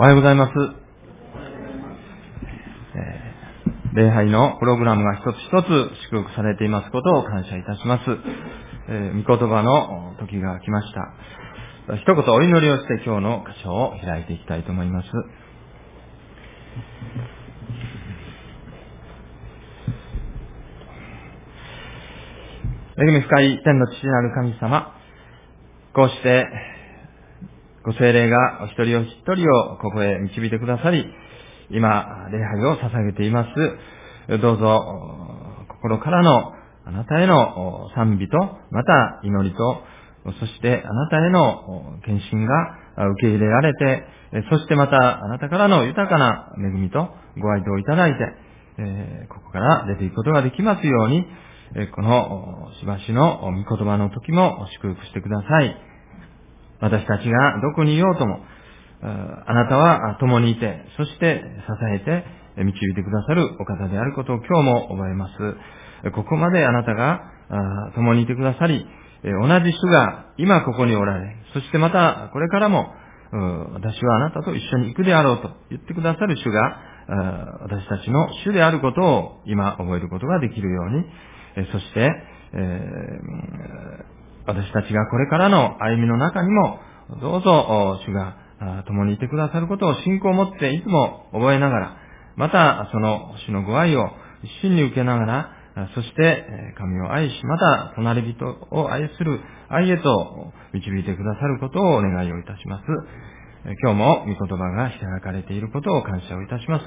[0.00, 0.52] おはようございます。
[2.94, 5.66] えー、礼拝のプログラムが一つ一つ
[6.08, 8.04] 祝福されていますことを感謝いたします。
[8.88, 11.96] えー、御言葉の時が来ました。
[11.96, 15.08] 一言お祈りをして今日の箇所を開いていきたいと思います。
[22.96, 24.94] 恵み深い天の父なる神様、
[25.92, 26.69] こうして
[27.90, 31.04] ご精霊がお一人お一人をここへ導いてくださり、
[31.70, 33.46] 今、礼拝を捧げていま
[34.28, 34.38] す。
[34.40, 36.52] どうぞ、心からの
[36.84, 38.38] あなたへの賛美と、
[38.70, 39.82] また祈りと、
[40.38, 42.76] そしてあなたへの献身が
[43.10, 44.04] 受け入れられて、
[44.52, 47.08] そしてまたあなたからの豊かな恵みと
[47.42, 51.26] ご愛祷いただいて、ここから出ていくことができますように、
[51.96, 55.89] このしばしの御言葉の時も祝福してください。
[56.80, 58.40] 私たちがどこにいようとも、
[59.02, 62.24] あなたは共にいて、そして支えて
[62.62, 66.12] 導いてくださるお方であることを今日も覚えます。
[66.12, 67.20] ここまであなたが
[67.94, 68.86] 共にいてくださり、
[69.22, 72.92] 同じ主が今ここにおられ、そしてまたこれからも
[73.74, 76.78] 私はあなたと一緒に行くであろうと言ってくださる主が
[77.62, 81.04] 私たちの主であることを今覚えることができるように、
[81.72, 82.10] そして、
[84.50, 86.80] 私たちがこれからの歩みの中にも、
[87.20, 88.36] どうぞ主が
[88.86, 91.96] 共にいてくださることを信仰を持っていつも覚えながら、
[92.36, 94.10] またその主のご愛を
[94.42, 102.84] 一心に受けながら、そして神を愛し、また隣人を愛する愛へと導いてくださることをお願いをいたします。
[103.82, 106.86] 今日も御言葉が開かれていることを感謝をいたします。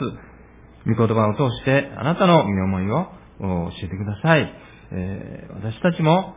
[0.85, 3.07] 御言葉を通してあなたの身思いを
[3.39, 4.53] 教えてください。
[4.95, 6.35] えー、私たちも、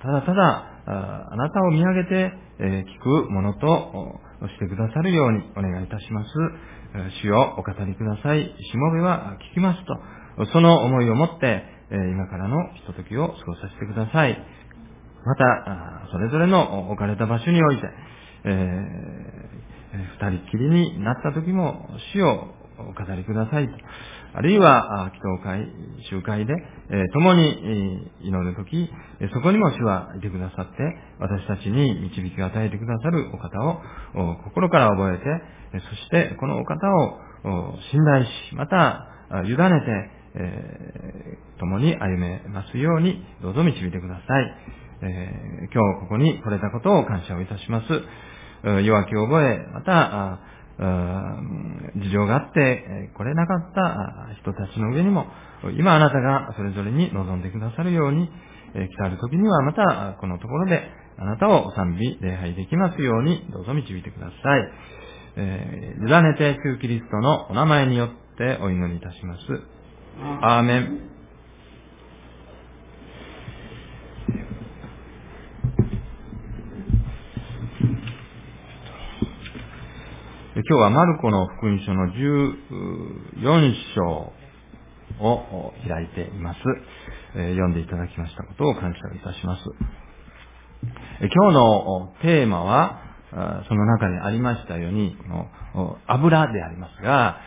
[0.00, 6.30] ただただ、あなたを見上げて、えー、聞くものとしてくださるようにお願いいたします。
[7.22, 8.54] 主をお語りください。
[8.70, 14.38] しもべは聞きますと、その思いを持って、え、今からのひとときを過ごさせてください。
[15.24, 17.82] また、それぞれの置かれた場所において、
[18.44, 23.68] えー、二人きりになった時も死をお語りください。
[24.32, 25.66] あるいは、祈祷会、
[26.08, 26.54] 集会で、
[27.12, 28.88] 共に祈るとき、
[29.32, 33.80] そこにも主はいてくださって、私たちに導きを与えてくださるお方を
[34.44, 37.18] 心から覚えて、そしてこのお方を
[37.90, 39.08] 信頼し、また、
[39.44, 40.10] 委ねて、
[41.58, 44.54] 共に歩めますように、どうぞ導いてください。
[45.02, 47.86] 今日ここに来れたことを感謝をいたします。
[48.84, 50.38] 弱気を覚え、また、
[50.80, 55.26] 事情があって来れなかった人たちの上にも、
[55.78, 58.28] 今あなたがそれぞれに望んでくださるように、
[58.72, 60.80] 来たる時にはまたこのところで
[61.18, 64.72] あなたを賛美、礼拝できますようにどうぞ導いてください。
[65.36, 69.40] えー、委ねて旧キリストのお名前によってお祈りいたします。
[70.42, 71.19] アーメン。
[80.70, 84.32] 今日はマルコの福音書の14章
[85.18, 86.60] を開いています。
[87.34, 89.64] 読んでいただきましたことを感謝いたします。
[91.22, 93.00] 今日のテーマは、
[93.68, 95.16] その中にありましたように、
[96.06, 97.40] 油でありますが、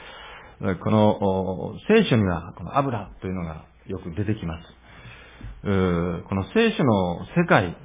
[0.83, 4.63] この聖書にはこの油というのがよく出てきます。
[5.63, 7.77] この聖書の世界、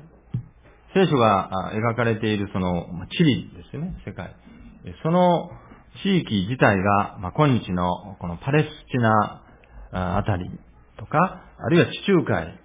[0.94, 4.34] 聖書が描かれているその地理ですよね、世界。
[5.02, 5.50] その
[6.02, 9.42] 地域自体が、まあ、今日のこのパレスチナ
[10.16, 10.50] あたり
[10.98, 12.58] とか、あるいは地中海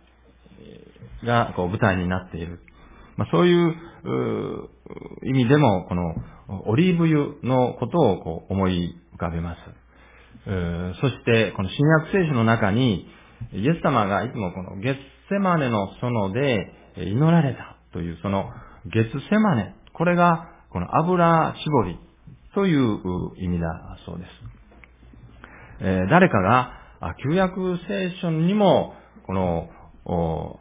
[1.26, 2.60] がこう舞台になっている。
[3.16, 3.76] まあ、そういう
[5.24, 6.16] 意味でも、この
[6.66, 9.60] オリーブ油のことをこう思い浮かべます。
[11.02, 13.08] そして、この新約聖書の中に、
[13.54, 14.96] イエス様がいつもこのゲッ
[15.30, 18.50] セマネの園で祈られたという、その
[18.86, 22.00] ゲッセマネ、これがこの油絞り
[22.54, 23.00] という
[23.38, 24.30] 意味だそうです。
[25.82, 26.74] え、誰かが、
[27.24, 28.94] 旧約聖書にも、
[29.26, 29.70] この、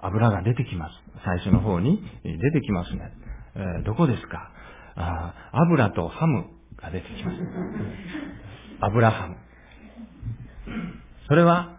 [0.03, 0.93] 油が出てきます。
[1.25, 3.13] 最初の方に出てきますね。
[3.55, 4.51] え、どこですか？
[4.95, 6.47] あ油とハム
[6.77, 7.37] が出てきます。
[8.81, 9.37] アブラハム。
[11.29, 11.79] それは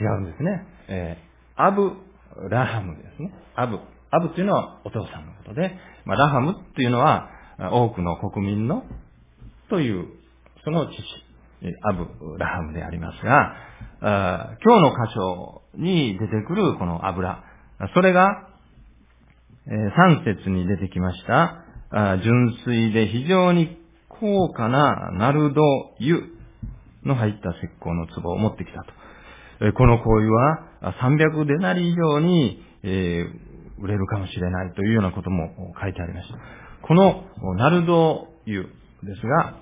[0.00, 0.66] 違うんですね。
[0.88, 1.18] え、
[1.56, 1.92] アブ
[2.48, 3.32] ラハムですね。
[3.56, 3.78] アブ。
[4.10, 7.28] アブっていうのはお父さんのことで、まあ、ラハムっていうのは
[7.58, 8.82] 多くの国民の
[9.70, 10.06] という、
[10.64, 10.94] その父、
[11.82, 13.54] アブラハムでありますが、
[14.00, 17.42] 今日の箇所に出てくるこの油、
[17.94, 18.48] それが、
[19.66, 21.64] 3節に出てきました、
[22.22, 23.78] 純粋で非常に
[24.08, 25.62] 高価なナルド
[26.00, 26.26] 油
[27.04, 28.92] の入った石膏の壺を持ってきたと。
[29.74, 30.66] この香油は
[31.02, 36.38] 300デナリ以上に、売れるかもしれないというようなことも書いてありました。
[36.82, 37.24] この
[37.56, 38.66] ナルド油
[39.02, 39.54] ですが、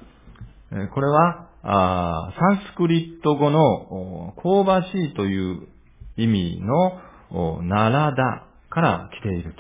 [0.95, 5.69] これはサンスクリット語の香ばしいという
[6.17, 9.55] 意味のナラダから来ている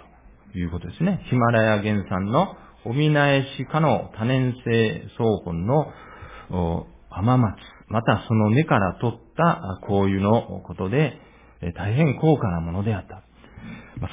[0.52, 1.22] ということですね。
[1.28, 5.92] ヒマラヤ原産のオミナエシ科の多年生草本の
[7.10, 7.56] 甘松、
[7.88, 11.20] またその根から取った香油のことで、
[11.74, 13.22] 大変高価なものであった。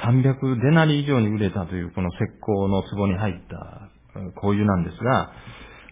[0.10, 3.85] 300デナリ以上に売れたというこの石膏の壺に入った
[4.42, 5.32] 香油なんですが、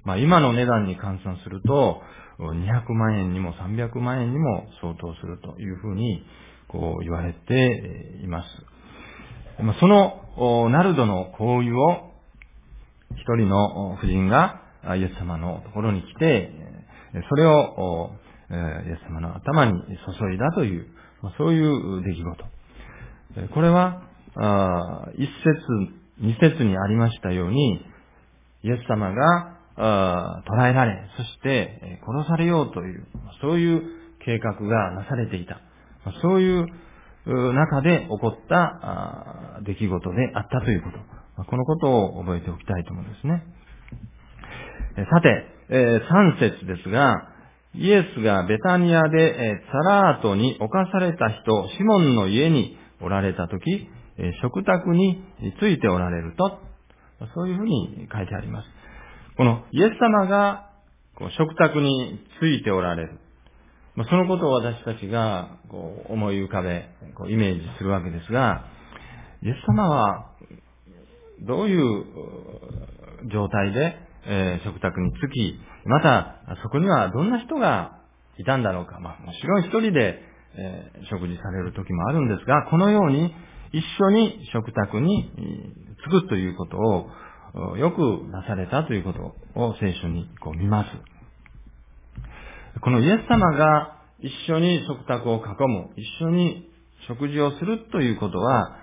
[0.05, 2.01] まあ、今の値段に換算すると、
[2.39, 6.25] 200万円にも300万円にも相当するというふうに、
[6.67, 8.47] こう言われています。
[9.79, 12.11] そのナルドの香油を
[13.11, 14.61] 一人の夫人が
[14.97, 16.51] イエス様のところに来て、
[17.29, 18.11] それを
[18.49, 19.73] イエス様の頭に
[20.17, 20.87] 注いだという、
[21.37, 22.45] そういう出来事。
[23.53, 24.01] これは、
[25.15, 25.53] 一節、
[26.19, 27.85] 二節にありましたように、
[28.63, 29.57] イエス様が
[30.45, 33.05] 捕らえられ、そして殺されようという、
[33.41, 33.81] そういう
[34.25, 35.59] 計画がなされていた。
[36.21, 36.67] そういう
[37.25, 41.43] 中で起こった出来事であったということ。
[41.45, 43.43] このことを覚えておきたいと思うんですね。
[45.09, 47.29] さて、3節ですが、
[47.73, 53.89] イエスがベタニアでサラートに侵された人、シモンの家におられたとき、
[54.43, 55.23] 食卓に
[55.59, 56.59] ついておられると、
[57.33, 58.67] そういうふうに書いてあります。
[59.37, 60.69] このイエス様が
[61.37, 63.19] 食卓についておられる。
[64.09, 68.65] そのことを私たちがこう思い浮かべ、こうイメージするわけですが、
[69.43, 70.31] イエス様は
[71.41, 72.05] どういう
[73.31, 73.95] 状態で、
[74.25, 77.99] え、食卓につき、またそこにはどんな人が
[78.37, 78.99] いたんだろうか。
[78.99, 80.21] まあ、もちろん一人で、
[80.55, 83.33] え、食事される時もあるんですが、このように
[83.73, 85.31] 一緒に食卓に
[86.05, 87.09] 着くということを
[87.77, 90.89] よくなされたということを聖書にこう見ます。
[92.81, 96.69] このイエス様が一緒に食卓を囲む、一緒に
[97.07, 98.77] 食事をするということは、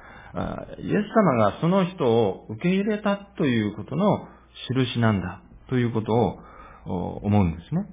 [0.78, 4.28] イエス様がその人を受け入れたということの
[4.74, 6.38] 印なんだということを
[7.24, 7.86] 思うんですね。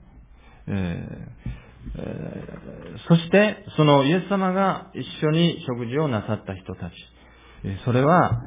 [3.08, 6.94] そして、そのイエス様が一緒に食事をなさった人たち、
[7.86, 8.44] それは、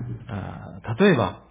[0.99, 1.43] 例えば、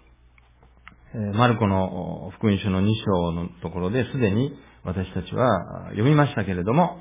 [1.34, 4.54] マルコの福音書の2章のところですでに
[4.84, 7.00] 私たちは読みましたけれども、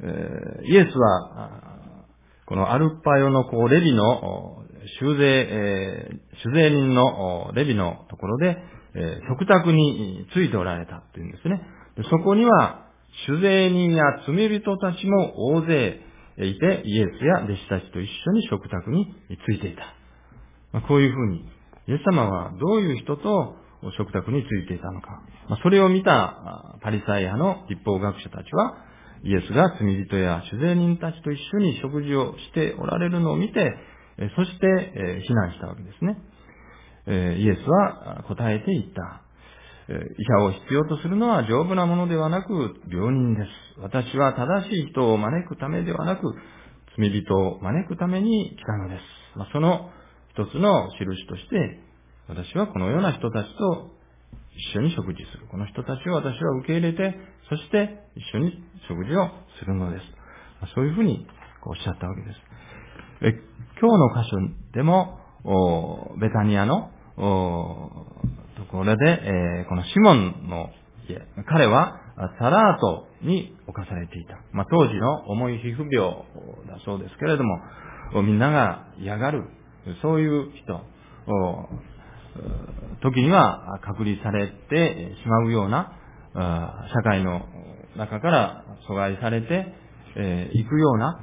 [0.00, 1.50] イエスは、
[2.46, 4.62] このアルパヨのこうレビの
[5.00, 6.10] 修税、
[6.42, 8.56] 修税人のレビのところで、
[9.28, 11.60] 食卓についておられたというんですね。
[12.10, 12.83] そこには、
[13.26, 16.00] 酒税人や罪人たちも大勢
[16.38, 19.14] いて、イエスや弟子たちと一緒に食卓に
[19.46, 20.80] ついていた。
[20.88, 21.46] こういうふうに
[21.86, 23.56] イエス様はどういう人と
[23.96, 25.22] 食卓についていたのか。
[25.62, 28.78] それを見たパリサイ派の立法学者たちは、
[29.22, 33.74] イエスが罪人や主税人たちと一緒に食事をしておられるのを見て、
[34.36, 36.18] そして非難したわけですね。
[37.36, 39.23] イエスは答えていった。
[39.88, 39.92] 医
[40.24, 42.52] 者を必要とするのは丈夫なものではなく
[42.90, 43.80] 病人です。
[43.80, 46.22] 私は正しい人を招くためではなく
[46.96, 49.38] 罪人を招くために来たのです。
[49.38, 49.90] まその
[50.30, 51.80] 一つの印として、
[52.28, 53.90] 私はこのような人たちと
[54.56, 55.46] 一緒に食事する。
[55.50, 57.18] この人たちを私は受け入れて、
[57.50, 60.02] そして一緒に食事をするのです。
[60.62, 61.26] まそういうふうに
[61.66, 62.40] おっしゃったわけです。
[63.22, 63.32] え
[63.80, 64.36] 今日の箇所
[64.72, 65.20] でも、
[66.20, 66.90] ベタニアの
[68.74, 70.68] ところで、えー、このシモンの
[71.08, 72.00] 家、彼は
[72.40, 74.36] サラートに侵されていた。
[74.50, 76.24] まあ、当時の重い皮膚病
[76.66, 77.60] だそうですけれども、
[78.24, 79.44] みんなが嫌がる
[80.02, 80.80] そういう人、
[83.00, 85.92] 時には隔離されてしまうような、
[86.34, 87.42] 社会の
[87.96, 89.72] 中から阻害されて
[90.52, 91.20] いくような、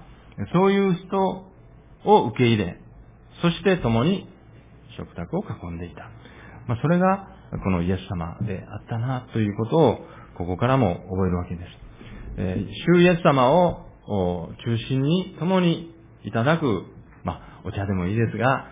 [0.53, 1.48] そういう人
[2.05, 2.79] を受け入れ、
[3.41, 4.29] そして共に
[4.98, 6.10] 食卓を囲んでいた。
[6.65, 9.98] まあ、それがこのイエス様であったなということを
[10.38, 11.67] ここからも覚えるわけです。
[12.38, 13.86] えー、主イエス様を
[14.65, 15.93] 中心に共に
[16.24, 16.86] いただく
[17.24, 18.67] まお茶でもいいですが、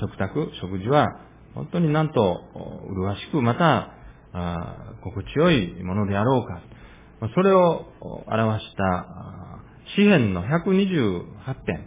[0.00, 1.06] 食卓、食事は
[1.54, 2.42] 本当になんと
[2.90, 3.92] 麗しく、また
[4.32, 6.60] あ心地よいものであろうか。
[7.34, 9.06] それを表した
[9.96, 11.24] 詩篇の128
[11.66, 11.86] 編。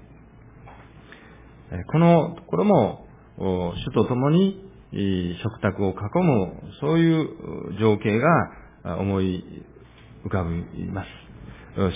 [1.91, 4.72] このところも主と共に
[5.41, 9.43] 食卓を囲む、そういう情景が思い
[10.25, 11.07] 浮かびます。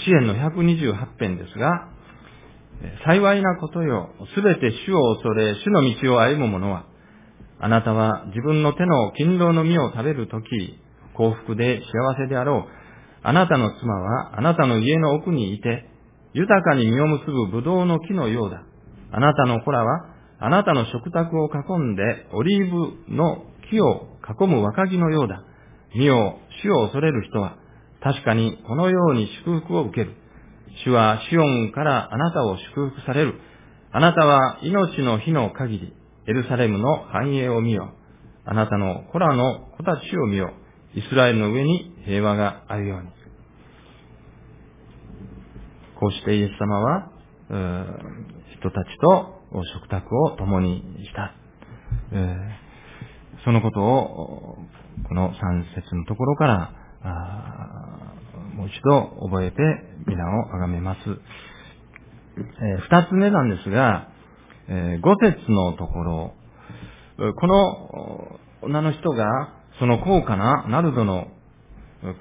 [0.03, 1.89] 支援の128編ですが、
[3.05, 6.85] 幸いなことよ、すべて主を恐れ、主の道を歩む者は、
[7.59, 10.47] あなたは自分の手の勤労の実を食べるとき、
[11.13, 12.71] 幸福で幸せであろう。
[13.23, 15.89] あなたの妻はあなたの家の奥にいて、
[16.33, 18.63] 豊かに実を結ぶ葡萄の木のようだ。
[19.11, 25.43] あなたの子らは、あなたの食卓を囲んで、オリーブの木を囲む若木のようだ。
[25.95, 27.57] 身を、主を恐れる人は、
[28.01, 30.15] 確かにこのように祝福を受ける。
[30.85, 33.39] 主はシオンからあなたを祝福される。
[33.91, 35.93] あなたは命の日の限り、
[36.27, 37.93] エルサレムの繁栄を見よ。
[38.45, 40.51] あなたの子らの子たちを見よ。
[40.93, 43.09] イスラエルの上に平和があるように。
[45.99, 47.09] こうしてイエス様は、
[48.59, 51.33] 人たちと食卓を共にした
[52.11, 52.67] え。
[53.43, 54.57] そのことを、
[55.07, 56.71] この三節のところから、
[58.55, 59.57] もう一度覚えて
[60.07, 60.99] 皆をあがめます。
[62.89, 64.09] 二つ目なんですが、
[65.01, 66.33] 五節のところ、
[67.35, 71.27] この女の人がその高価なナルドの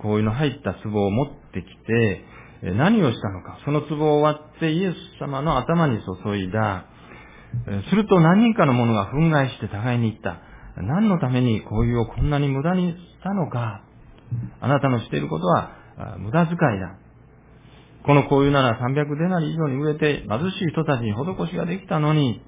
[0.02, 2.25] 香油の入った壺を持ってきて、
[2.75, 3.59] 何をしたのか。
[3.64, 6.87] その壺を割ってイエス様の頭に注いだ。
[7.88, 10.40] すると何人かの者が憤慨して互いに言った。
[10.82, 13.82] 何のために香油をこんなに無駄にしたのか。
[14.60, 15.70] あなたのしていることは
[16.18, 16.98] 無駄遣いだ。
[18.04, 22.42] この香油なら300デナリ以上に植えて貧しい人たちに施しができたのに、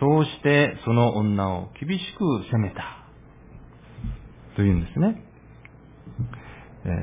[0.00, 3.04] そうしてその女を厳しく責めた。
[4.56, 5.22] というんですね。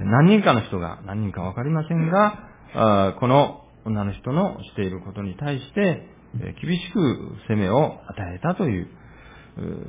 [0.05, 8.87] 何人かの人が、何人かわかりませんが、この女の人のしていることに対して、厳しく責めを与えたという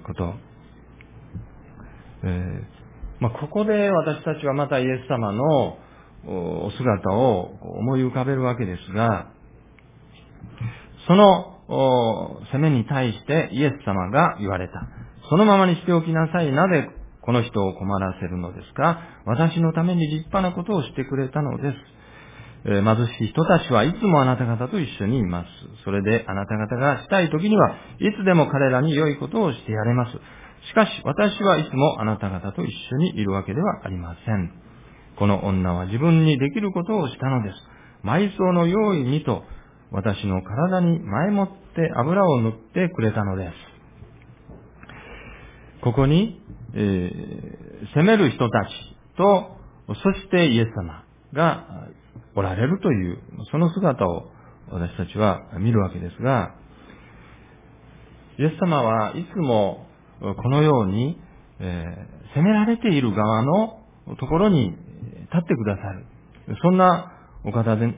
[0.06, 0.34] こと。
[2.24, 2.62] え
[3.20, 5.78] まあ、ここで私たちはまたイエス様の
[6.26, 9.30] お姿を思い浮かべるわけですが、
[11.06, 14.74] その責めに対してイエス様が言われた。
[15.30, 16.52] そのままにしておきなさい。
[16.52, 16.90] なぜ
[17.22, 19.00] この人を困らせるのですか？
[19.24, 21.76] 私のために立派なことをしてくれたのです。
[22.66, 25.48] え、貧しい人たちはいつもあなた方と一緒にいます。
[25.84, 30.12] それであなた方がしたい時にはいつでも彼らに良いことをしてやれます。
[30.68, 34.52] しかし私はいつもあなた方と一緒にいるわけではありません。
[35.16, 37.56] この女は自分にできることをしたのです。
[38.04, 39.44] 埋葬の用意にと
[39.90, 43.52] 私の体に前もって油を塗ってくれたのです。
[45.82, 46.40] ここに
[46.76, 48.70] えー、責める人たち
[49.16, 49.56] と、
[49.86, 51.88] そしてイエス様が
[52.36, 53.18] おられるという、
[53.50, 54.30] その姿を
[54.70, 56.54] 私たちは見るわけですが、
[58.38, 59.86] イエス様はいつも
[60.20, 61.20] このように、
[61.60, 63.78] えー、責められている側の
[64.18, 64.78] ところに立
[65.38, 66.06] ってくださる。
[66.62, 67.12] そんな
[67.44, 67.94] お方で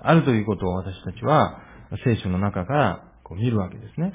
[0.00, 1.60] あるということを私たちは
[2.04, 4.12] 聖書の中からこう見るわけですね。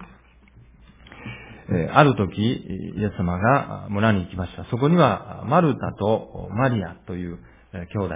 [1.69, 4.65] えある時、イエス様が村に行きました。
[4.65, 7.39] そこには、マルタとマリアという
[7.71, 8.15] 兄弟、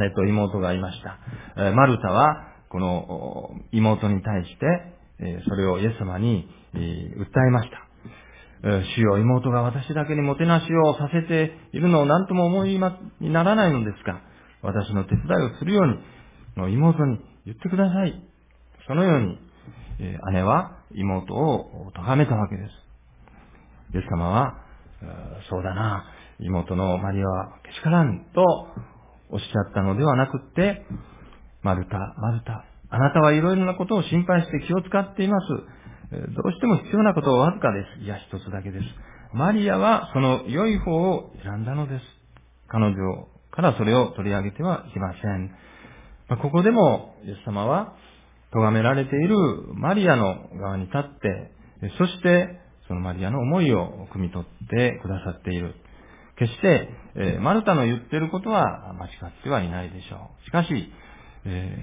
[0.00, 1.72] 姉と妹がいました。
[1.72, 6.80] マルタは、この妹に対して、それをイエス様に訴
[7.46, 7.88] えました。
[8.96, 12.78] 主よ、妹が私だけにもてなしをさせているのを何とも思い
[13.20, 14.20] にならないのですか
[14.62, 15.82] 私の手伝いをするよ
[16.56, 18.22] うに、妹に言ってください。
[18.86, 19.38] そのように、
[20.32, 22.70] 姉は妹を咎めたわけです。
[23.94, 24.58] イエス様は、
[25.48, 26.04] そうだな、
[26.40, 28.42] 妹のマリアはけしからんと
[29.30, 30.84] おっしゃったのではなくって、
[31.62, 35.48] マルタ、マルタ、あなたはいろいろなことを心配して気を使っています。
[36.10, 38.04] どうしても必要なことはわずかです。
[38.04, 38.84] いや、一つだけです。
[39.34, 42.04] マリアはその良い方を選んだのです。
[42.68, 45.50] 彼女からそれを取り上げてはいけません。
[46.28, 47.94] まここでも、イエス様は、
[48.50, 49.36] 咎められている
[49.74, 51.52] マリアの側に立って、
[51.98, 55.74] そしてそのマリアの思いを汲み取ってくださっている。
[56.38, 60.44] 決して、えマルタの言ってることは間違ってはいないでしょう。
[60.44, 60.92] しかし、
[61.44, 61.78] え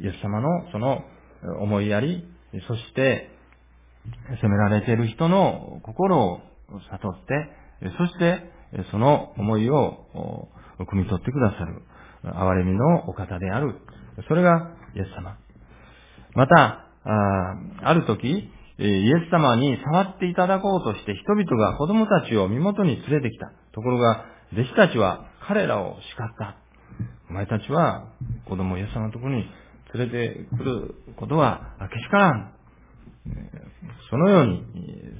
[0.00, 1.02] ー、イエス様のその
[1.60, 2.24] 思いやり、
[2.68, 3.30] そして
[4.30, 6.40] 責められている人の心を
[6.90, 8.42] 悟って、そして
[8.90, 11.82] その思いを汲み取ってくださる、
[12.24, 13.74] 憐れみのお方である。
[14.28, 15.36] それがイエス様。
[16.34, 23.50] また、あある時、イエス様に触っていただこうとして人々が子供たちを身元に連れてきた。
[23.72, 26.56] ところが、弟子たちは彼らを叱った。
[27.28, 28.08] お前たちは
[28.46, 29.44] 子供をイエス様のところに
[29.94, 32.52] 連れてくることはけしからん。
[34.10, 34.64] そのように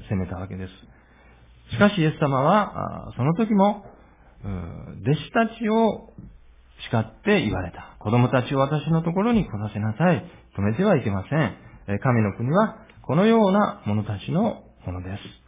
[0.08, 0.72] 責めたわけです。
[1.72, 3.86] しかしイエス様は、その時も、
[4.42, 6.12] 弟子たちを
[6.88, 7.96] 叱って言われた。
[8.00, 10.24] 子供たちを私のところに来させなさい。
[10.56, 12.00] 止めてはいけません。
[12.00, 15.39] 神の国はこのような者たちのものです。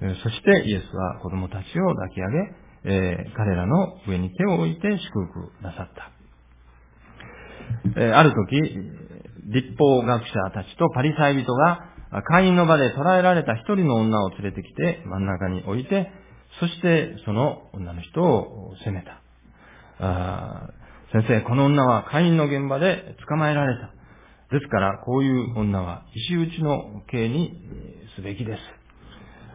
[0.00, 6.12] そしてイエスは子供たちを抱き上げえ、彼らの上に手を置いて祝福なさった。
[8.00, 8.60] えある時、
[9.46, 11.80] 立法学者たちとパリサイ人が
[12.24, 16.10] 会員の場で捕らえられた一人の女を連れてきて真ん中に置いて、
[16.60, 19.20] そしてその女の人を責めた。
[20.00, 20.70] あ
[21.12, 23.92] 先生、この女は会員の現場で捕まえられた。
[24.50, 27.52] ですから、こういう女は石打ちの刑に
[28.16, 28.77] すべきです。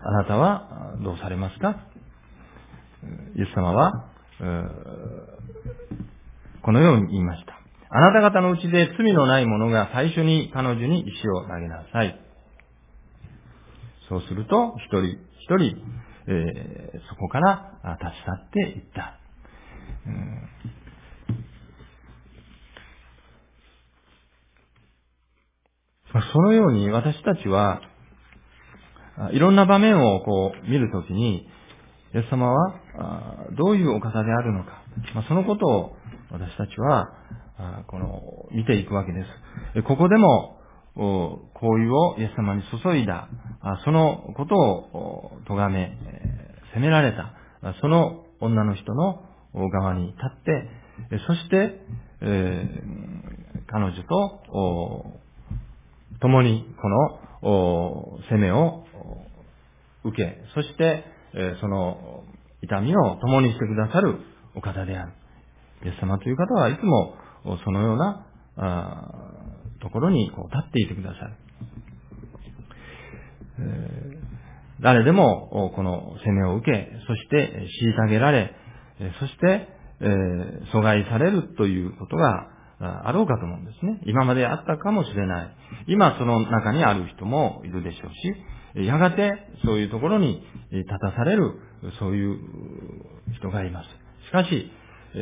[0.05, 1.77] あなたはどうされますか？
[3.35, 4.09] イエス様は、
[6.61, 7.53] このように言いました。
[7.89, 12.19] あなた方のうちで罪のない者が最初に彼女に石を投げなさい。
[14.09, 15.77] そうすると、一人一人、
[16.27, 19.19] えー、そこから立ち去っていった。
[20.05, 20.49] うん
[26.31, 27.81] そのように私たちは、
[29.31, 31.47] いろんな場面をこう見るときに、
[32.15, 32.75] イエス様は
[33.57, 34.83] どういうお方であるのか、
[35.15, 35.95] まそのことを
[36.31, 37.09] 私たちは
[37.87, 39.23] この見ていくわけで
[39.75, 39.83] す。
[39.83, 40.59] ここでも、
[40.95, 41.39] 行
[41.77, 43.27] 為をイエス様に注いだ、
[43.83, 45.97] そのことを咎め、
[46.73, 47.33] 責められた、
[47.81, 49.23] その女の人の
[49.71, 50.69] 側に立って、
[51.27, 51.81] そして
[52.25, 52.83] え、
[53.67, 55.19] 彼女と
[56.21, 57.19] 共にこの
[58.29, 58.85] 責めを
[60.03, 61.03] 受け、そして、
[61.61, 62.23] その
[62.61, 64.19] 痛みを共にしてくださる
[64.55, 65.13] お方である。
[65.85, 67.15] イエス様という方はいつも
[67.65, 68.25] そのような
[69.81, 70.35] ところに立
[70.67, 71.33] っていてくださる。
[74.81, 77.67] 誰でもこの責めを受け、そして
[78.05, 78.55] 虐げられ、
[79.19, 79.67] そして
[80.03, 80.05] え、
[80.73, 82.49] 阻害されるということが
[82.85, 84.01] あろうかと思うんですね。
[84.05, 85.55] 今まであったかもしれない。
[85.87, 88.13] 今その中にある人もいるでしょう
[88.75, 89.31] し、やがて
[89.63, 91.59] そういうところに立たされる、
[91.99, 92.39] そういう
[93.37, 93.87] 人がいます。
[94.27, 94.71] しかし、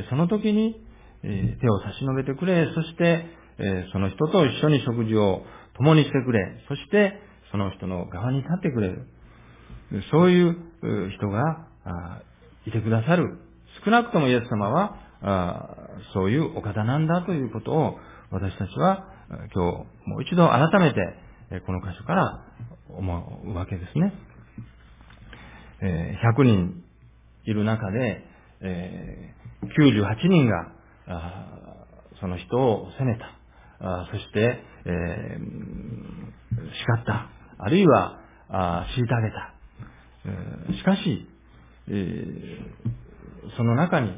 [0.09, 0.81] その時に
[1.21, 3.25] 手を差し伸べてくれ、そして
[3.91, 5.43] その人と一緒に食事を
[5.77, 7.21] 共にしてくれ、そして
[7.51, 9.07] その人の側に立ってくれる。
[10.09, 10.57] そういう
[11.11, 11.67] 人が
[12.65, 13.37] いてくださる。
[13.85, 14.97] 少なくともイエス様は
[16.13, 17.97] そういうお方なんだということを
[18.31, 19.07] 私たちは
[19.53, 22.45] 今日もう一度改めてこの箇所から
[22.89, 24.13] 思うわけですね。
[25.81, 26.83] 100人
[27.45, 28.23] いる中で
[28.61, 30.71] 98人が
[32.19, 33.41] その人を責めた。
[34.11, 35.37] そして、え
[36.51, 37.29] 叱った。
[37.57, 40.73] あるいは、虐げた。
[40.73, 41.27] しかし、
[43.57, 44.11] その中に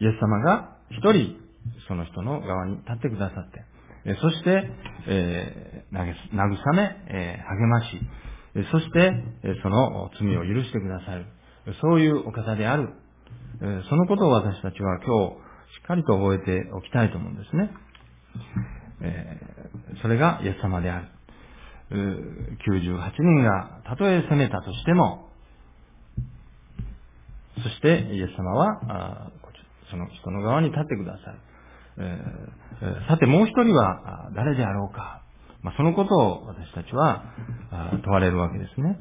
[0.00, 1.36] イエス様が一人、
[1.88, 3.64] その人の側に立ってくださって、
[4.20, 4.70] そして、
[5.08, 8.00] えー、慰め、えー、励まし、
[8.70, 9.12] そして、
[9.62, 11.26] その罪を許してくださる。
[11.80, 12.90] そういうお方である。
[13.88, 15.36] そのことを私たちは今日、
[15.80, 17.70] しっかりと覚えておきたいと思うんですね。
[19.02, 21.08] えー、それがイエス様である。
[21.90, 25.30] 98人がたとえ責めたとしても、
[27.62, 29.30] そしてイエス様は、
[29.90, 31.34] その人の側に立ってください。
[31.98, 35.22] えー、さてもう一人は誰であろうか。
[35.62, 37.24] まあ、そのことを私たちは
[38.04, 38.98] 問われるわけですね。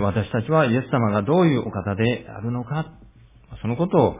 [0.00, 2.92] 私たちはイエス様がどういうお方であるのか、
[3.62, 4.16] そのことを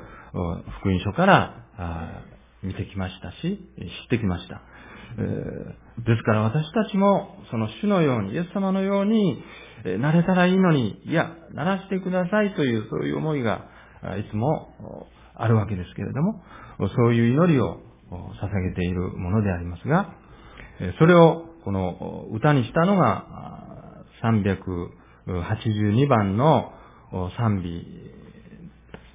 [0.81, 2.23] 福音書から
[2.63, 4.61] 見てきましたし、知ってきました。
[5.17, 9.43] ですから私たちもその主のように、イエス様のように
[10.01, 13.69] なれたらいいのに、いや、ならしてくださいというそういう思いが
[14.19, 16.43] いつもあるわけですけれども、
[16.97, 17.81] そういう祈りを
[18.11, 20.15] 捧げているものでありますが、
[20.99, 23.27] それをこの歌にしたのが
[24.23, 26.73] 382番の
[27.37, 27.85] 賛美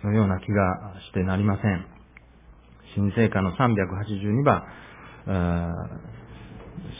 [0.03, 1.85] のような気がしてなりません。
[2.95, 4.63] 新聖歌の382番
[5.25, 5.33] で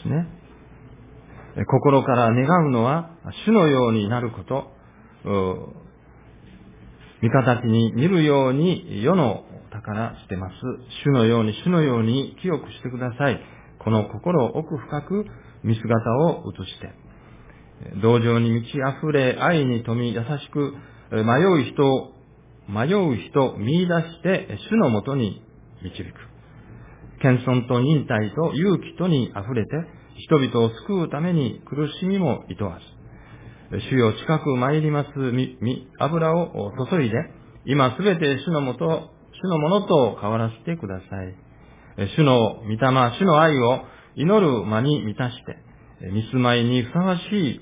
[0.02, 0.26] すね。
[1.66, 3.10] 心から願うのは
[3.46, 4.72] 主のようになること、
[7.24, 10.54] 味方に見るように世の宝してます。
[11.04, 13.40] 主のように主のように清くしてください。
[13.78, 15.24] この心を奥深く
[15.62, 16.92] 見姿を映して、
[18.02, 20.74] 同情に満ち溢れ、愛に富み、優しく、
[21.10, 22.12] 迷う人、
[22.68, 25.42] 迷う人、見出して、主のもとに
[25.82, 26.12] 導く。
[27.22, 29.70] 謙遜と忍耐と勇気とに溢れて、
[30.28, 33.03] 人々を救うために苦しみも厭わず、
[33.70, 37.16] 主よ近く参りますみ、油を注いで、
[37.64, 41.34] 今すべて主のもと、主のものと変わらせてください。
[42.16, 42.78] 主の御霊、
[43.18, 43.80] 主の愛を
[44.16, 45.56] 祈る間に満たして、
[46.12, 47.60] 見住まいにふさわしい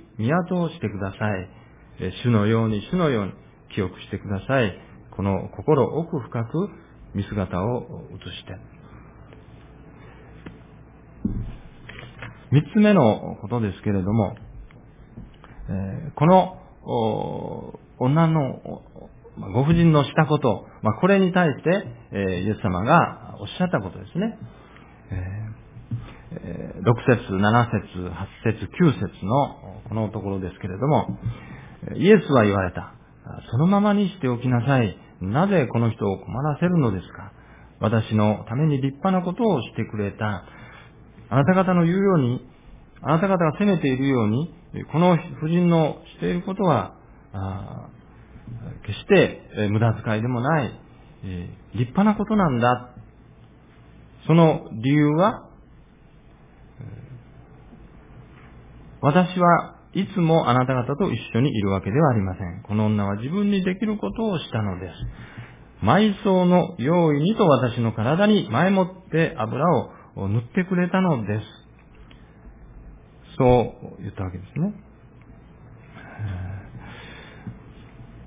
[0.49, 2.13] 都をしてください。
[2.25, 3.33] 主のように、主のように
[3.75, 4.77] 記憶してください。
[5.13, 6.69] この心奥深く
[7.15, 8.57] 見姿を映して。
[12.51, 14.35] 三つ目のことですけれども、
[16.15, 16.59] この
[17.99, 18.83] 女の
[19.55, 24.39] ご婦人のしたこと、まあ、これに対して、えイエス様がおっしゃったことですね。
[25.11, 25.43] え
[26.35, 31.19] 6節、7節、8節、9節のこのところですけれども、
[31.97, 32.95] イエスは言われた。
[33.51, 34.97] そのままにしておきなさい。
[35.21, 37.33] なぜこの人を困らせるのですか
[37.81, 40.45] 私のために立派なことをしてくれた。
[41.31, 42.47] あなた方の言うように、
[43.03, 44.55] あなた方が責めているように、
[44.91, 46.95] この婦人のしていることは、
[48.87, 50.73] 決して無駄遣いでもない、
[51.75, 52.91] 立派なことなんだ。
[54.27, 55.49] その理由は、
[59.01, 62.63] 私はいつもあなた方と一緒にいるわけではありません。
[62.63, 65.85] この女は自分にできることをしたのです。
[65.85, 69.65] 埋葬の用意にと私の体に前もって油
[70.15, 71.62] を塗ってくれたのです。
[73.39, 74.75] そう言ったわけですね。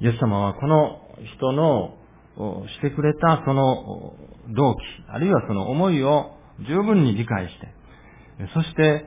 [0.01, 0.99] イエス様はこの
[1.35, 1.97] 人の
[2.67, 4.13] してくれたその
[4.55, 6.31] 動機、あるいはその思いを
[6.67, 7.73] 十分に理解して、
[8.53, 9.05] そして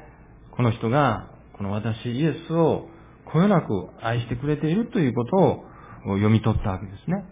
[0.53, 2.89] この人がこの私イエスを
[3.31, 5.65] こよなく愛してくれているということを
[6.05, 7.25] 読み取ったわけですね。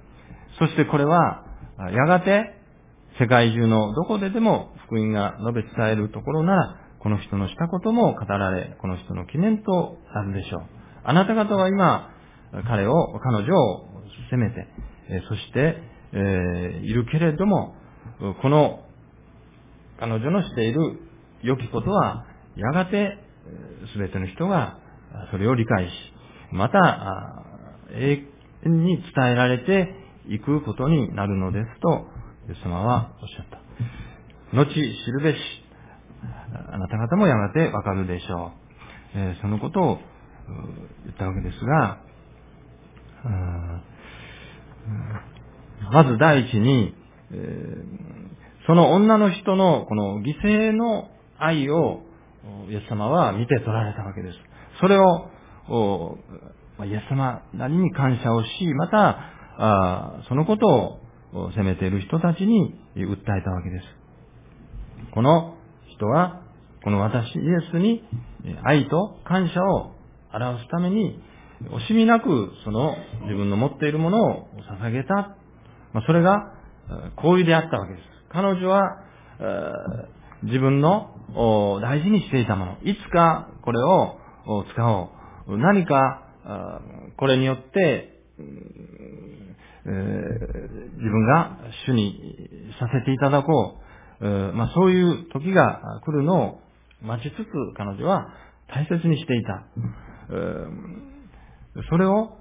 [0.58, 1.44] そしてこれは、
[1.78, 2.54] やがて
[3.18, 10.62] 世界中のどこででも福音が述べ伝えるところなら、この人のしたことも語られ、この人の記念となるでしょう。
[11.04, 12.10] あなた方は今、
[12.66, 14.66] 彼を、彼女を責めて、
[15.28, 15.76] そして、
[16.12, 17.76] えー、いるけれども、
[18.42, 18.80] この
[20.00, 20.98] 彼女のしている
[21.42, 23.16] 良きことは、やがて
[23.92, 24.76] すべての人が
[25.30, 25.92] それを理解し、
[26.50, 27.44] また、
[27.92, 28.26] 永
[28.64, 29.94] 遠に伝えられて
[30.26, 32.04] いくことになるのですと、
[32.48, 33.60] イエス様はおっしゃった。
[34.56, 35.65] 後知るべし、
[36.72, 38.52] あなた方もやがてわかるでしょ
[39.14, 39.18] う。
[39.18, 39.98] えそのことを
[41.04, 41.98] 言ったわけですが、
[45.92, 46.94] まず第一に、
[48.66, 52.02] その女の人のこの犠牲の愛を
[52.68, 54.38] イエス様は見て取られたわけです。
[54.80, 55.28] それを、
[56.84, 61.00] イエス様なりに感謝をし、また、そのこと
[61.32, 63.84] を責めている人たちに訴えたわけです。
[65.12, 65.56] この
[65.96, 66.42] 人は、
[66.86, 68.00] この私、イエスに
[68.62, 69.90] 愛と感謝を
[70.32, 71.20] 表すために、
[71.64, 74.48] 惜しみなくその自分の持っているものを
[74.80, 75.36] 捧げた。
[75.92, 76.52] まそれが
[77.16, 78.04] 行為であったわけです。
[78.28, 78.98] 彼女は、
[80.44, 81.10] 自分の
[81.82, 84.20] 大事にしていたもの、いつかこれを
[84.72, 85.10] 使お
[85.48, 85.58] う。
[85.58, 86.22] 何か、
[87.16, 88.12] これによって、
[89.86, 93.74] 自分が主にさせていただこ
[94.20, 94.26] う。
[94.54, 96.65] まあ、そういう時が来るのを
[97.02, 98.28] 待ちつつ彼女は
[98.68, 99.64] 大切にしていた。
[101.90, 102.38] それを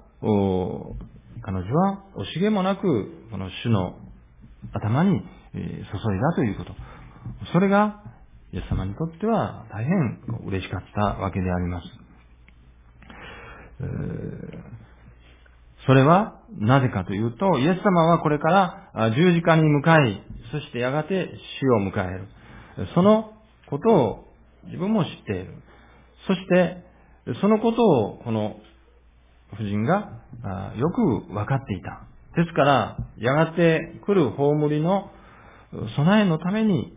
[1.42, 2.82] 彼女は惜しげもなく
[3.30, 3.98] この主の
[4.72, 5.20] 頭に
[5.52, 6.74] 注いだということ。
[7.52, 8.02] それが
[8.52, 11.86] イエス様にとっては大変嬉しかったわけであります。
[15.86, 22.28] それはなぜかというと、イエス様はこれから十字架に向かい、そしてやがて死を迎える。
[22.94, 23.34] その
[23.68, 24.25] ことを
[24.66, 25.54] 自分も知っている。
[26.26, 26.84] そして、
[27.40, 28.56] そのことをこの
[29.52, 30.12] 夫人が
[30.76, 32.02] よく分かっていた。
[32.36, 35.10] ですから、やがて来る葬りの
[35.96, 36.96] 備えのために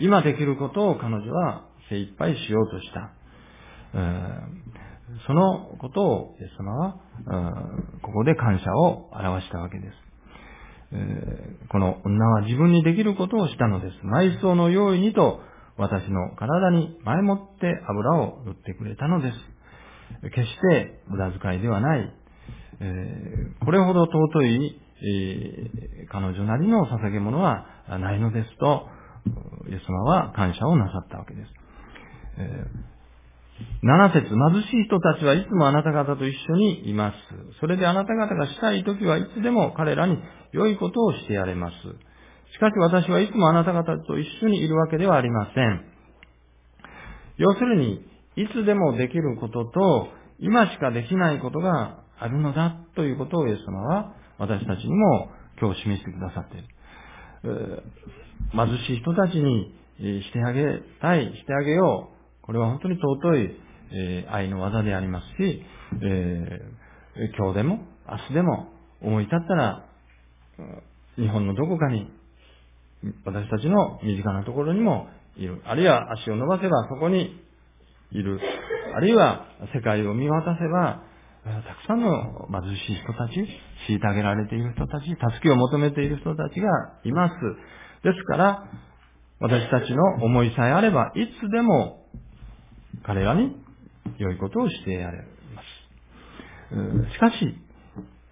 [0.00, 3.10] 今できることを彼女は精一杯しようとした。
[5.26, 6.96] そのことをイエス様は、
[8.02, 9.94] ここで感謝を表したわけです。
[11.68, 13.96] この女は自分にできることをしたのです。
[14.06, 15.40] 埋葬の用意にと
[15.76, 20.30] 私の体に前もって油を塗ってくれたのです。
[20.30, 22.12] 決して無駄遣いではない
[22.80, 23.64] え。
[23.64, 28.86] これほど尊いえ彼女なりの捧げ物はないのですと、
[29.68, 31.50] イエス様は感謝をなさったわけです。
[32.38, 37.16] えー、7節貧しい人たちはいつもあなた方と一緒にいます。
[37.60, 40.18] それであなた方がしたい時はいつでも彼らに
[40.52, 41.74] 良いことをしてやれます。
[42.52, 45.84] しかし私はいつもあなた方と一緒にいるわけではありません。
[47.38, 57.82] 要するに、いつでもできることと、今しかできないことがあるのだということをイエス様は私たちにも今日示してくださっている。
[58.52, 62.10] 貧しい人たちにしてあげたい、してあげよ
[62.42, 62.46] う。
[62.46, 63.56] これは本当に尊い
[64.30, 65.62] 愛の技でありますし、
[66.02, 66.60] え、
[67.38, 68.68] 今日でも明日でも
[69.00, 69.84] 思い立ったら、
[71.16, 72.10] 日本のどこかに
[73.24, 75.60] 私たちの身近なところにもいる。
[75.64, 77.40] あるいは足を伸ばせばそこに
[78.12, 78.40] いる。
[78.94, 81.02] あるいは世界を見渡せば、
[81.44, 83.48] たくさんの貧しい人たち、
[83.88, 86.68] 虐げられている人たち、助けを求めている人たちが
[87.04, 87.34] います。
[88.04, 88.64] ですから、
[89.40, 92.06] 私たちの思いさえあれば、いつでも
[93.02, 93.56] 彼らに
[94.18, 95.62] 良いことをしてやれま
[97.08, 97.12] す。
[97.12, 97.56] しかし、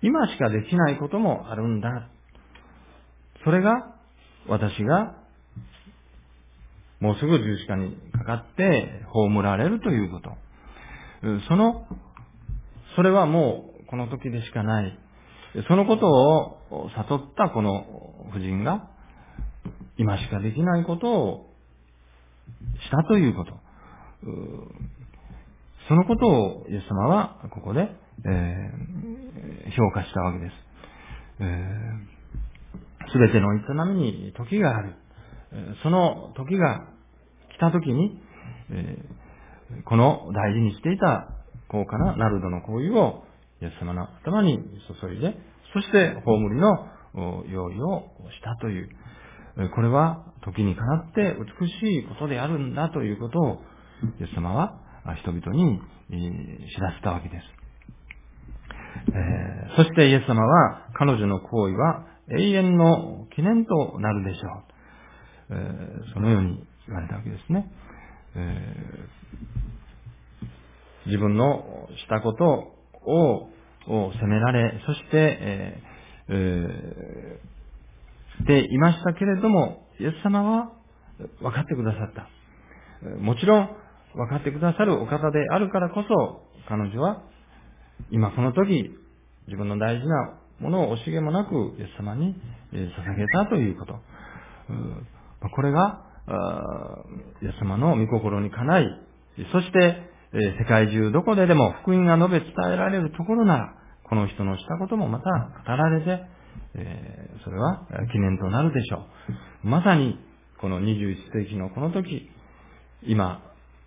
[0.02, 2.09] 今しかできないこともあるんだ。
[3.44, 3.72] それが、
[4.50, 5.14] 私が、
[6.98, 10.30] もうすぐ十字架にかかって葬られるということ。
[11.48, 11.86] その、
[12.96, 14.98] それはもうこの時でしかない。
[15.68, 17.86] そのことを悟ったこの
[18.30, 18.90] 夫人が、
[19.96, 21.50] 今しかできないことを
[22.82, 23.52] したということ。
[25.86, 27.88] そのことをイエス様はここで、
[28.26, 30.52] えー、評価したわけです。
[33.12, 33.61] す、べ、ての営
[33.94, 34.94] みに時がある。
[35.83, 36.87] その時が
[37.57, 38.20] 来た時に、
[39.85, 41.29] この大事にしていた
[41.68, 43.25] 高価なナルドの行為を
[43.62, 44.59] イエス様の頭に
[45.01, 45.37] 注いで、
[45.73, 46.88] そして葬りの
[47.49, 48.88] 用意をしたという、
[49.75, 53.62] これは時にかなって美しいことであるんだということを、
[54.20, 54.79] イエス様は
[55.16, 55.81] 人々に
[56.75, 57.61] 知らせたわけです。
[59.09, 64.48] えー、そしてイエス様は彼女の行為は永遠の記念となるでしょ
[65.50, 66.12] う。
[66.14, 67.70] そのように言われたわけですね。
[71.06, 72.44] 自分のしたこと
[73.06, 77.50] を責められ、そして、えー
[78.46, 80.72] でいましたけれども、イエス様は
[81.40, 82.28] 分かってくださった。
[83.18, 83.70] もちろん、
[84.14, 87.22] 分かってくださるお方であるからこそ、彼女は、
[88.10, 88.90] 今この時、
[89.46, 92.37] 自分の大事なものを惜しげもなく、イエス様に
[92.73, 93.94] 捧げたということ。
[95.55, 96.05] これが、
[97.42, 98.87] イエス様の御心にかない、
[99.53, 105.31] そして、世界中どこででも福音が述べ伝えられるところなら、この人のしたこともまた
[105.66, 106.25] 語られて、
[106.75, 109.07] えそれは記念となるでしょ
[109.64, 109.68] う。
[109.68, 110.18] まさに、
[110.61, 112.31] この21世紀のこの時、
[113.03, 113.42] 今、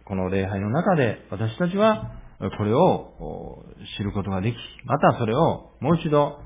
[0.06, 2.12] この礼拝の中で私たちは
[2.58, 3.64] これを
[3.98, 4.56] 知ることができ、
[4.86, 6.40] またそれをもう一度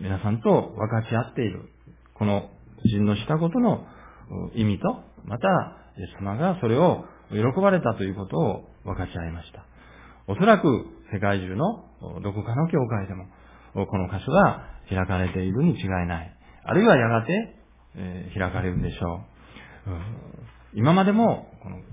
[0.00, 1.70] 皆さんと分かち合っている。
[2.14, 2.50] この
[2.84, 3.86] 人のしたことの
[4.54, 5.48] 意味と、また、
[5.98, 9.64] イエス様がそれを喜ばれたということを分かち合いました。
[10.26, 10.68] おそらく
[11.12, 11.84] 世界中の
[12.22, 13.26] どこかの教会でも、
[13.86, 16.36] この箇所が開かれているに違いない。
[16.64, 17.56] あるいはやがて、
[17.96, 19.22] え開かれるでしょう。
[20.74, 21.84] 今までも、この箇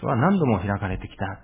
[0.00, 1.40] 所は何度も開かれてきた。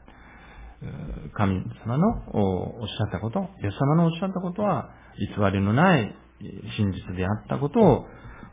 [1.35, 6.15] 神様のおっしゃったこと、イエス様のおっしゃったことは、偽りのない
[6.77, 8.07] 真実であったことを、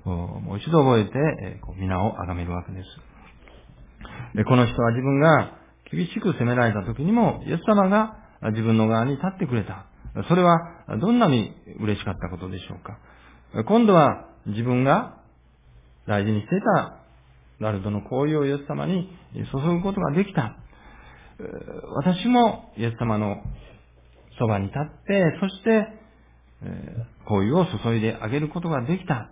[0.06, 2.88] もう一度覚えて、皆を崇めるわけです。
[4.36, 5.58] でこの人は自分が
[5.92, 8.18] 厳しく責められた時にも、イエス様が
[8.52, 9.86] 自分の側に立ってくれた。
[10.28, 10.60] それは
[11.00, 13.00] どんなに嬉しかったことでしょうか。
[13.64, 15.18] 今度は自分が
[16.08, 17.00] 大事にしていた
[17.60, 20.58] ワルドの行為をイエス様に注ぐことができた。
[21.96, 23.38] 私もイエス様の
[24.40, 26.03] そばに立って、そして、
[27.26, 29.30] 行為を注いであげることができた。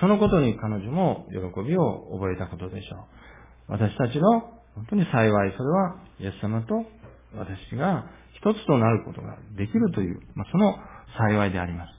[0.00, 2.98] そのことに彼女も喜びを覚えたことでしょう。
[3.68, 4.40] 私たちの
[4.74, 6.84] 本当に幸い、それはイエス様と
[7.36, 10.76] 私が一つとなることができるという、まあ、その
[11.16, 11.90] 幸いであります。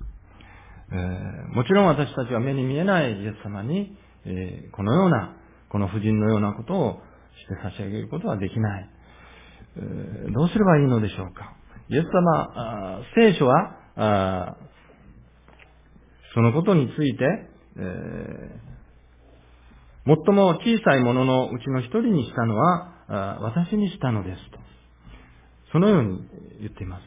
[0.91, 5.35] えー、もちろん私たちは目に見えないイエス様に、えー、このような、
[5.69, 7.01] この婦人のようなことを
[7.41, 8.89] して差し上げることはできない。
[9.77, 11.53] えー、どうすればいいのでしょうか。
[11.89, 14.01] イエス様、聖書は、そ
[16.41, 17.25] のことについて、
[17.77, 18.60] え、
[20.05, 22.91] 最も小さいもののうちの一人にしたのは、
[23.41, 24.60] 私にしたのですと。
[25.71, 26.27] そのように
[26.62, 27.03] 言っています。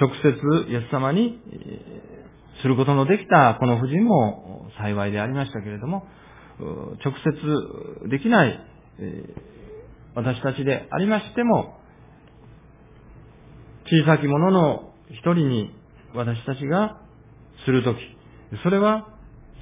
[0.00, 0.32] 直接
[0.70, 1.40] イエス様に
[2.62, 6.06] することのできたこの夫人も幸いでありましたけれども、
[6.58, 8.60] 直接できない
[10.14, 11.78] 私たちでありましても、
[13.86, 15.74] 小さき者の一人に
[16.14, 17.00] 私たちが
[17.64, 17.98] するとき、
[18.62, 19.08] それは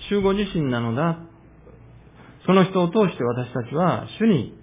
[0.08, 1.18] 主ご自身なのだ。
[2.46, 4.54] その人を通して私たちは主に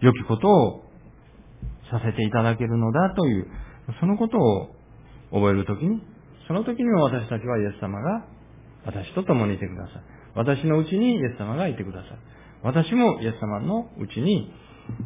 [0.00, 0.84] 良きことを
[1.90, 3.46] させていただけるのだという、
[4.00, 4.74] そのことを
[5.30, 6.02] 覚えるときに、
[6.48, 8.26] その時にも私たちはイエス様が
[8.84, 10.02] 私と共にいてください。
[10.34, 12.10] 私のうちにイエス様がいてください。
[12.62, 14.52] 私もイエス様のうちに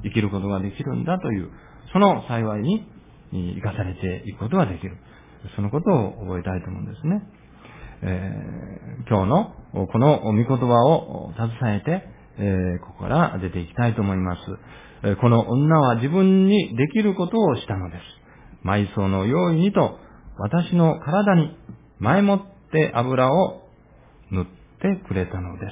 [0.05, 1.51] 生きることができるんだという、
[1.92, 2.87] その幸いに
[3.33, 4.96] 生かされていくことができる。
[5.55, 7.22] そのことを覚えたいと思うんですね。
[8.03, 9.31] えー、今日
[9.72, 14.40] のこの御言葉を携えて、えー、ここから出ていきたいと思います。
[15.05, 18.03] え、この女は自分にできることをしたのです。
[18.66, 19.99] 埋葬の用意にと
[20.38, 21.57] 私の体に
[21.99, 22.40] 前もっ
[22.72, 23.62] て油を
[24.31, 24.46] 塗っ
[24.81, 25.66] てくれたので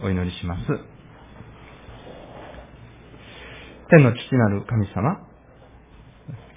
[0.00, 0.04] す。
[0.04, 0.93] お祈りします。
[3.90, 5.20] 天の父なる神様、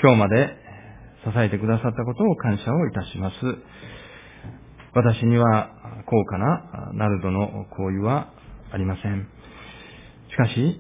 [0.02, 0.56] 今日まで
[1.26, 3.36] 支えてくださったことを感謝をいたします。
[4.94, 5.70] 私には
[6.06, 8.32] 高価なナルドの行為は
[8.72, 9.28] ありません。
[10.30, 10.80] しかし、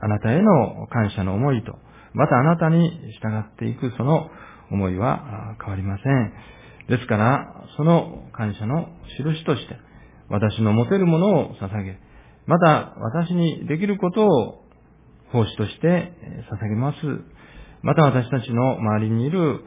[0.00, 1.72] あなたへの感謝の思いと、
[2.12, 2.90] またあなたに
[3.22, 4.28] 従っていくその
[4.70, 6.32] 思いは変わりません。
[6.90, 9.76] ですから、その感謝の印として、
[10.28, 11.98] 私の持てるものを捧げ、
[12.46, 14.67] また私にできることを
[15.32, 16.12] 奉仕として
[16.50, 16.98] 捧げます。
[17.82, 19.64] また私たちの周りにいる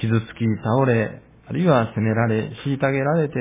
[0.00, 3.34] 傷つき、倒れ、あるいは責められ、虐げられて、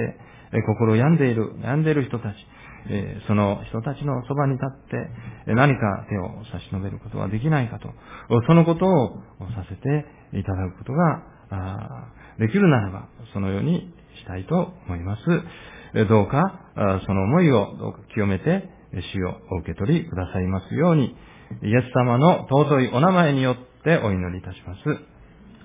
[0.65, 2.35] 心病んでいる、病んでいる人たち、
[3.27, 4.71] その人たちのそばに立っ
[5.45, 7.93] て、何か手を差し伸べることはできないかと、
[8.47, 9.21] そのことを
[9.55, 11.23] させていただくことが
[12.39, 16.07] できるならば、そのようにしたいと思います。
[16.07, 16.59] どうか、
[17.05, 18.67] その思いをどうか清めて、
[19.13, 21.15] 死をお受け取りくださいますように、
[21.63, 24.79] イエス様の尊いお名前によってお祈りいたします。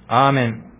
[0.09, 0.76] アーメン。